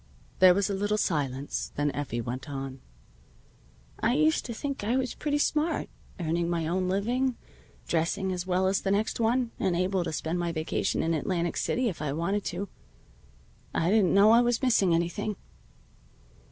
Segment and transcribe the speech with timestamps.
[0.39, 1.71] There was a little silence.
[1.75, 2.81] Then Effie went on.
[3.99, 5.89] "I used to think I was pretty smart,
[6.19, 7.35] earning my own good living,
[7.87, 11.55] dressing as well as the next one, and able to spend my vacation in Atlantic
[11.55, 12.67] City if I wanted to.
[13.75, 15.35] I didn't know I was missing anything.